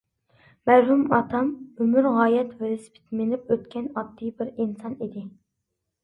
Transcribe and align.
مەرھۇم 0.67 1.01
ئاتام 1.17 1.49
ئۆمۈر 1.83 2.07
غايەت 2.15 2.55
ۋېلىسىپىت 2.61 3.13
مىنىپ 3.19 3.51
ئۆتكەن 3.57 3.85
ئاددىي 3.91 4.33
بىر 4.39 4.49
ئىنسان 4.55 4.97
ئىدى. 5.07 5.27